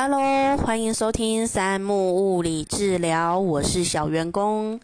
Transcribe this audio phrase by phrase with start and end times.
[0.00, 4.78] Hello，欢迎收听三木物理治疗，我是小员工。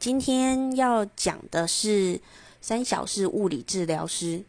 [0.00, 2.20] 今天要讲的是
[2.60, 4.42] 三小式物理治疗师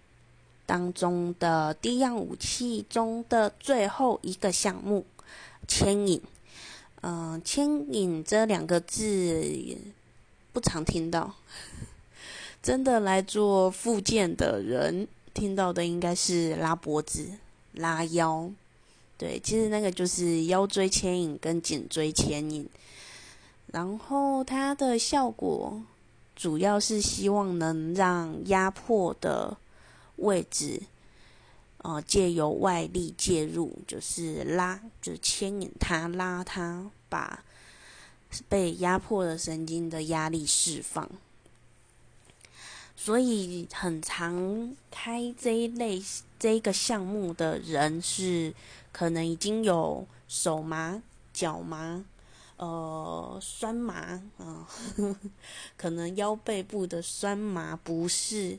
[0.66, 5.06] 当中的第一样武器中的最后一个项目——
[5.70, 6.20] 牵引。
[7.02, 9.78] 嗯，牵引这两个字
[10.52, 11.36] 不常听到，
[12.64, 17.34] 真的来做复健的人听到的应该是拉脖子、
[17.74, 18.50] 拉腰。
[19.18, 22.68] 对，其实那个就是腰椎牵引跟颈椎牵引，
[23.68, 25.82] 然后它的效果
[26.36, 29.56] 主要是希望能让压迫的
[30.18, 30.82] 位置，
[31.78, 37.44] 呃，借由外力介入，就是拉，就是牵引它，拉它，把
[38.50, 41.10] 被压迫的神经的压力释放。
[42.96, 46.02] 所以很常开这一类
[46.40, 48.54] 这一个项目的人是，
[48.94, 51.04] 可能已经有手麻、
[51.34, 52.06] 脚麻、
[52.56, 54.22] 呃酸麻？
[54.38, 54.66] 啊，
[55.76, 57.76] 可能腰背部的酸麻？
[57.76, 58.58] 不适，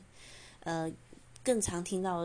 [0.59, 0.91] 呃，
[1.43, 2.23] 更常听到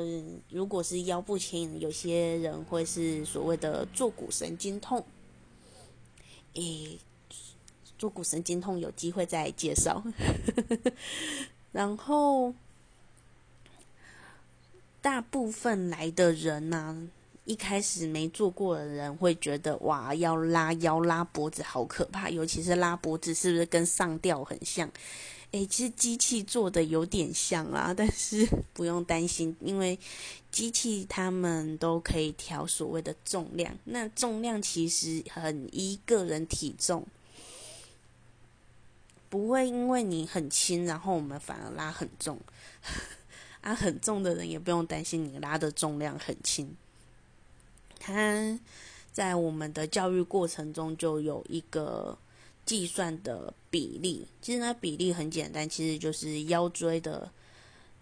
[0.50, 5.02] 如果是腰部牵引，有些人会是所谓的坐骨神经痛。
[6.54, 6.98] 诶，
[7.96, 10.02] 坐骨神经痛有机会再介绍。
[11.72, 12.52] 然后，
[15.00, 17.08] 大部分来的人呢，
[17.44, 24.88] 一开始没做过的人会觉得哇，要拉腰拉脖子好可怕，尤其是拉脖子，是不是跟上吊很像？
[25.50, 29.98] 诶，其实机器做的有点像啊，但是 不用担心，因为
[30.52, 37.04] 机器他们都可以调所谓的重量，那重量其实很依个人体重。
[39.28, 42.38] 不会因为你很轻，然后我们反而拉很重，
[43.60, 46.76] 啊，很重的人也不用担心你拉的重量很轻。
[48.00, 48.58] 它
[49.12, 52.18] 在我们的教育过程中就有一个
[52.64, 57.30] 计算的比例，其实呢比例很简单，其实就是腰椎的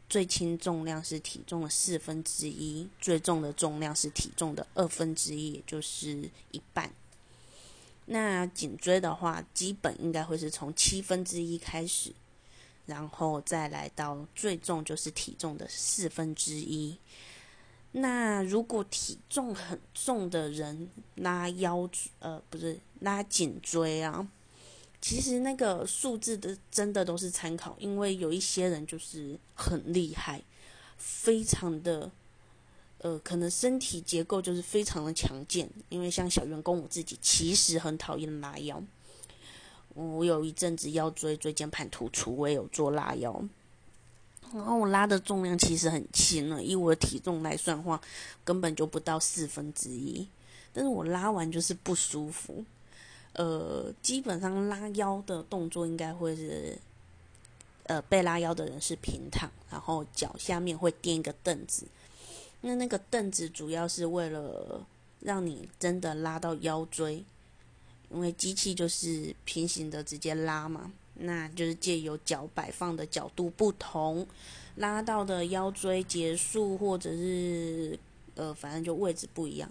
[0.08, 6.90] 最轻重量是体重的四分之一，最重的重量是体重的二分之一，也就是一半。
[8.06, 12.12] 那颈椎的话，基本应该会是从七分之一开始，
[12.86, 16.96] 然后再来到最重就是体重的四分之一。
[17.92, 21.88] 那如果体重很重的人拉腰，
[22.18, 24.28] 呃，不是拉颈椎啊，
[25.00, 30.42] 其实那个数字的真的都是参考，因为有一些人就是很厉害，
[30.96, 32.10] 非常的。
[33.00, 38.82] 呃，可能身体结构就是非常的强健，因为像小员工我自己其实很讨厌拉腰，
[39.94, 43.40] 我有一阵子腰椎椎间盘突出，我也有做拉腰，
[44.54, 48.00] 然后我拉的重量其实很轻了，以我的体重来算话，
[48.44, 50.26] 根本就不到四分之一，
[50.72, 52.64] 但是我拉完就是不舒服，
[53.34, 56.78] 呃，基本上拉腰的动作应该会是，
[57.84, 61.86] 呃，被拉腰的人是平躺，然后脚下面会垫一个凳子。
[62.60, 64.84] 那那个凳子主要是为了
[65.20, 67.24] 让你真的拉到腰椎，
[68.10, 74.26] 因为机器就是平行的直接拉嘛，那就是借由脚摆放的角度不同，
[74.76, 77.98] 拉到的腰椎结束，或者是
[78.34, 79.70] 呃，反正就位置不一样。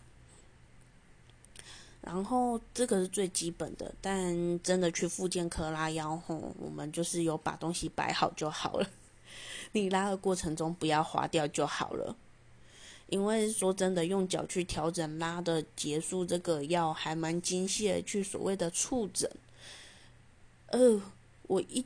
[2.02, 8.90] 然后这个是最基本的，但真的去复健科拉腰吼，我们就是有把东西摆好就好了，
[9.74, 12.16] 你拉的过程中不要滑掉就好了。
[13.08, 19.30] 因为说真的，用脚去调整拉的结束，这个要还蛮精细的，去所谓的触诊。
[20.68, 21.02] 呃，
[21.48, 21.86] 我一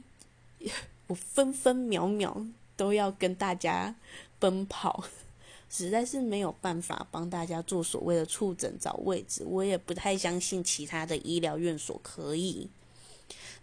[1.07, 2.45] 我分分秒秒
[2.75, 3.95] 都要跟大家
[4.39, 5.03] 奔跑，
[5.69, 9.43] 实在是没有办法帮大家做所谓的触诊找位置。
[9.45, 12.69] 我也不太相信其他的医疗院所可以。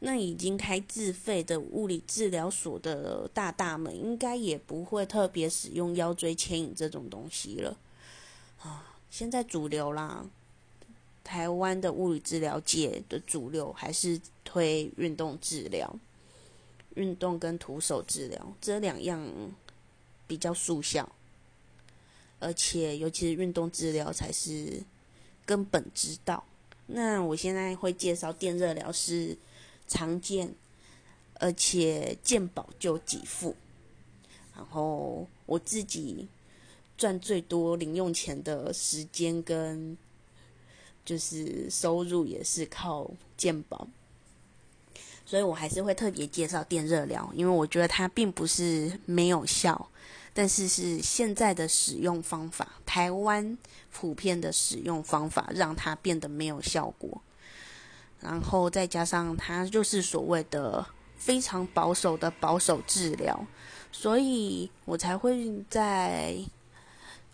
[0.00, 7.76] 那已经开自费的物理治疗所的大大们，应该也不会特别使用腰椎牵引这种东西了
[8.62, 8.94] 啊！
[9.10, 10.24] 现在主流啦，
[11.28, 15.94] 台湾的物理治疗界的主流还是推运动治疗，
[16.94, 19.22] 运动跟徒手治疗这两样
[20.26, 21.12] 比较速效，
[22.38, 24.82] 而且尤其是运动治疗才是
[25.44, 26.42] 根本之道。
[26.86, 29.36] 那我现在会介绍电热疗是。
[29.90, 30.54] 常见，
[31.36, 33.56] 而且健保就给付，
[34.54, 36.28] 然后我自己
[36.98, 39.96] 赚最多零用钱的时间跟
[41.08, 43.88] 就是收入也是靠健保，
[45.24, 49.88] 所以我还是会特别介绍电热疗，因为我觉得它并不是没有效，
[50.34, 53.56] 但是是现在的使用方法，台湾
[53.90, 57.22] 普遍的使用方法让它变得没有效果。
[58.20, 60.84] 然后再加上它就是所谓的
[61.16, 63.46] 非常保守的保守治疗，
[63.90, 66.36] 所以我才会在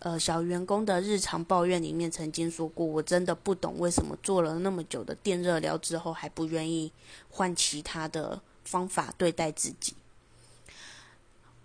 [0.05, 6.91] 呃小员工的日常抱怨里面曾经说过，我真的不懂为什么做了那么久的电热疗之后还不愿意
[7.27, 9.95] 换其他的方法对待自己。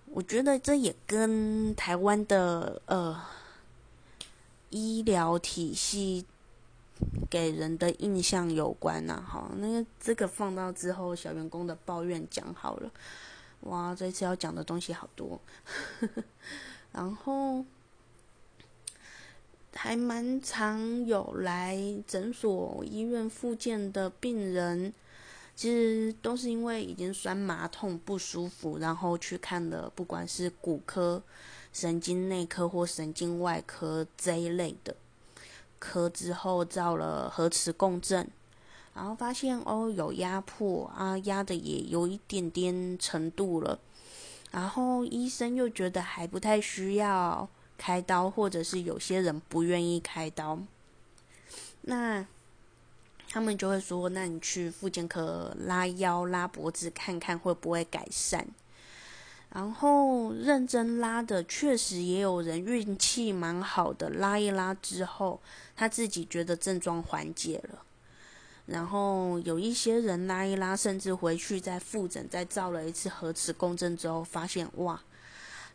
[0.06, 3.22] 我觉得这也跟台湾的呃
[4.70, 6.25] 医疗体系
[7.28, 9.22] 给人的印象有关呐。
[9.22, 12.90] 哈，那个这个放到之后小员工的抱怨讲好了。
[13.64, 15.38] 哇，这次要讲的东西好多，
[16.90, 17.62] 然后
[19.75, 24.93] 还蛮常有来诊所、医院附近的病人。
[25.56, 31.22] 其实都是因为已经酸麻痛不舒服，然后去看了，不管是骨科、
[31.70, 34.96] 神经内科或神经外科这一类的
[35.78, 38.26] 科之后，照了核磁共振，
[38.94, 43.78] 然后发现哦有压迫啊，压的也有一点点程度了，
[44.50, 47.46] 然后医生又觉得还不太需要
[47.81, 50.59] 开刀，或者是有些人不愿意开刀，
[51.81, 52.27] 那。
[53.32, 58.44] 他们就会说：“那你去复健科拉腰、拉脖子，看看会不会改善。”
[59.55, 65.41] 然后认真拉的，确实也有人运气蛮好的，拉一拉之后，
[65.76, 67.85] 他自己觉得症状缓解了。
[68.67, 75.00] 然后有一些人拉一拉，甚至回去再复诊，再照了一次核磁共振之后，发现哇，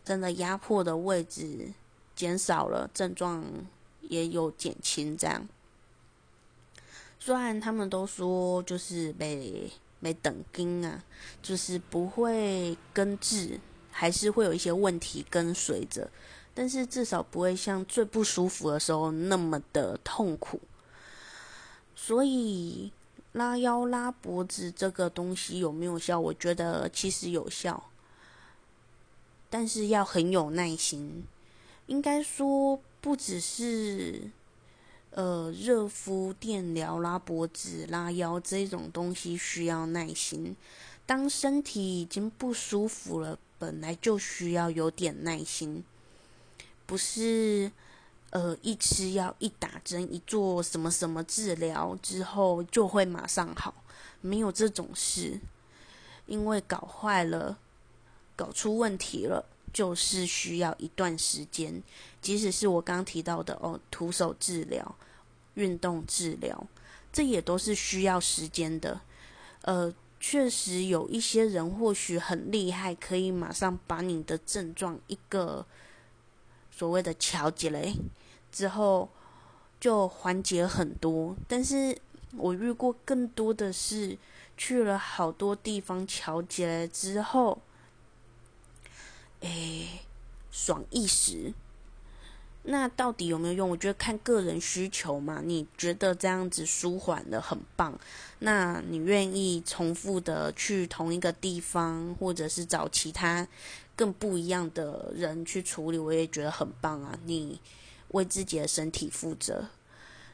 [0.03, 1.71] 真的压迫的位置
[2.15, 3.43] 减少了，症状
[4.01, 5.47] 也有减轻，这样。
[7.19, 11.03] 虽然他们都说就是没没等根啊，
[11.41, 13.59] 就是不会根治，
[13.91, 16.09] 还是会有一些问题跟随着，
[16.53, 20.61] 但是至少不会像最不舒服的时候那么的痛苦。
[21.95, 22.91] 所以
[23.31, 26.19] 拉腰拉脖子这个东西有没有效？
[26.19, 27.89] 我觉得其实有效，
[29.49, 31.25] 但是要很有耐心。
[31.87, 34.31] 应该说不只是。
[35.11, 40.53] 呃，热敷、电疗、拉脖子、拉腰这种东西需要耐心。
[41.05, 45.85] 当身体已经不舒服了，本来就需要有点耐心，
[46.85, 47.71] 不是
[48.31, 53.73] 呃一吃药、一打针、一做什么什么治疗之后就会马上好，
[54.19, 55.39] 没有这种事。
[56.25, 57.57] 因为搞坏了、
[58.35, 61.83] 搞出问题了，就是需要一段时间。
[62.21, 64.95] 即使是我刚提到的哦，徒手治疗。
[65.55, 66.67] 运动治疗，
[67.13, 68.99] 这也都是需要时间的。
[69.61, 69.89] 呃，
[70.19, 75.65] 确实有一些人或许很厉害，可以马上把你的症状一个
[76.69, 77.79] 所谓的调节了
[78.51, 79.07] 之后，
[79.79, 81.33] 就缓解很多。
[81.47, 81.97] 但是
[82.35, 84.17] 我遇过更多的是
[84.57, 87.61] 去了好多地方调节了之后，
[89.45, 90.01] 哎，
[90.51, 91.53] 爽一时。
[92.67, 93.69] 那到底有没有用？
[93.69, 95.39] 我觉得看个人需求嘛。
[95.43, 97.95] 你觉得这样子舒缓的很棒，
[98.39, 103.47] 那你愿意重复的去同一个地方，或者是找其他
[103.95, 107.15] 更不一样的人去处理，我也觉得很棒啊。
[107.25, 107.61] 你
[108.09, 109.69] 为自己的身体负责。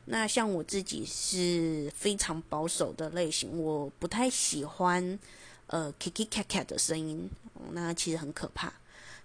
[0.05, 5.19] 那像我自己是非常保守的类型，我不太喜欢
[5.67, 7.29] 呃 kiki kaka 的声音，
[7.73, 8.71] 那其实很可怕。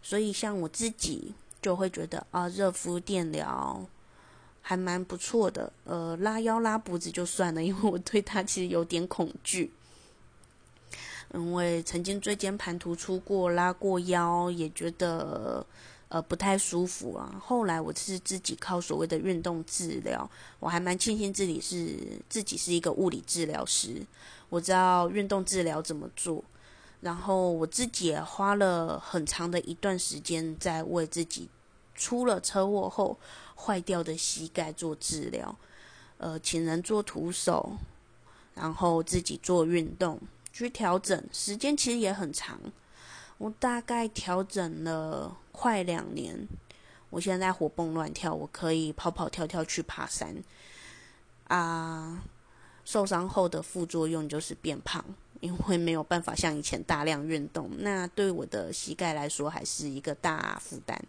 [0.06, 1.34] 所以像我自己。
[1.62, 3.84] 就会觉得啊，热敷电疗
[4.62, 5.72] 还蛮不错的。
[5.82, 9.72] 呃，拉腰拉脖子就算了，因为我对它其实有点恐惧。
[11.34, 15.66] 因为曾经椎间盘突出过，拉过腰，也觉得
[16.08, 17.34] 呃不太舒服啊。
[17.44, 21.98] 后来我是自己靠所谓的运动治疗，我还蛮庆幸自己是
[22.28, 24.00] 自己是一个物理治疗师，
[24.50, 26.44] 我知道运动治疗怎么做。
[27.00, 31.48] 然后我自己也花了很长的一段时间在为自己。
[31.98, 33.18] 出了车祸后
[33.56, 35.56] 坏掉的膝盖做治疗，
[36.18, 37.78] 呃，请人做徒手，
[38.54, 40.20] 然后自己做运动
[40.52, 42.60] 去调整，时间其实也很长，
[43.38, 46.46] 我大概调整了快两年。
[47.08, 50.36] 我现在活蹦乱跳，我可以跑跑跳跳去爬山。
[51.48, 52.22] 啊，
[52.84, 55.02] 受伤后的副作用就是变胖，
[55.46, 61.00] 因为没有办法像以前大量运动，那对我的膝盖来说还是一个大负担。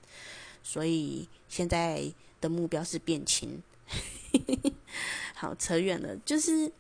[0.61, 3.63] 所以现在的目标是变轻，
[5.33, 6.15] 好扯远了。
[6.17, 6.71] 就是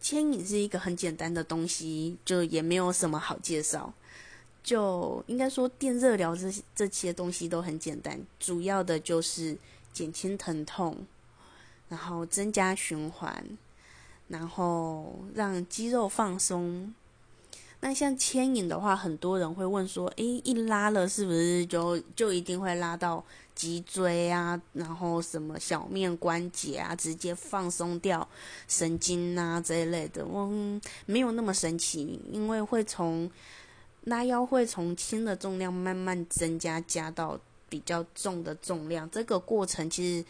[0.00, 3.92] 牵引是一个很简单的东西，就也没有什么好介绍。
[4.62, 9.56] 就应该说电热疗这这些东西都很简单，主要的就是
[9.92, 11.06] 减轻疼痛，
[11.88, 13.44] 然后增加循环，
[14.28, 16.94] 然后让肌肉放松。
[17.80, 24.60] 那像牵引的话，很多人会问说：“诶，一拉了是不是就就一定会拉到脊椎啊？
[24.72, 28.26] 然后什么小面关节啊，直接放松掉
[28.66, 33.30] 神经啊这一类的？”嗯，没有那么神奇，因为会从
[34.02, 39.08] 拉腰会从轻的重量慢慢增加，加到比较重的重量。
[39.08, 40.24] 这个过程其实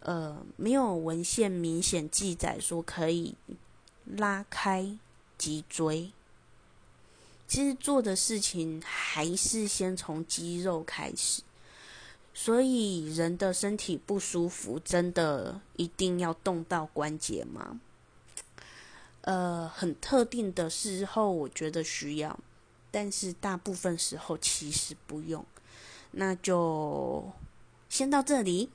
[0.00, 3.34] 呃没有文献明显记载说可以
[4.04, 4.98] 拉开
[5.38, 6.12] 脊椎。
[7.46, 11.42] 其实做的事情还是先从肌肉开始，
[12.32, 17.80] 所以人的身体不舒服，真的一定要动到关节吗？
[19.22, 22.38] 呃，很特定的时候，我觉得需要，
[22.92, 25.44] 但是大部分时候其实不用。
[26.12, 27.32] 那就
[27.88, 28.70] 先到这里，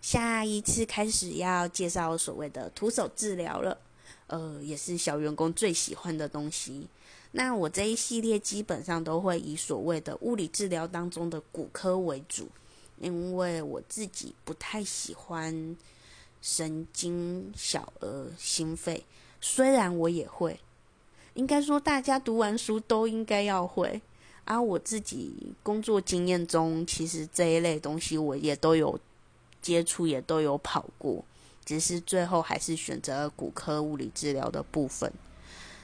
[0.00, 3.76] 下一次开始要介绍所谓的徒手治疗了，
[4.28, 6.86] 呃，也是小员工最喜欢的东西。
[7.32, 12.48] 那我这一系列基本上都会以所谓的物理治疗当中的骨科为主，
[12.98, 15.76] 因为我自己不太喜欢
[16.40, 19.04] 神经、小儿、心肺，
[19.40, 20.58] 虽然我也会，
[21.34, 24.00] 应该说大家读完书都应该要会，
[24.44, 28.98] 而我自己工作经验中，其实这一类东西我也都有
[29.66, 31.24] 接触，也都有跑过，
[31.64, 35.12] 只是最后还是选择骨科物理治疗的部分。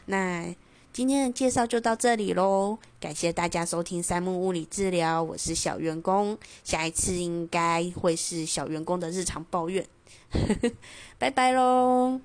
[0.06, 0.54] 那。
[0.94, 9.86] 今天的介绍就到这里喽，感谢大家收听三木物理治疗，我是小员工，下一次应该会是小员工的日常抱怨，
[11.18, 12.20] 拜拜喽。